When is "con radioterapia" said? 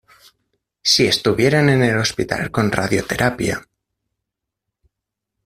2.49-3.67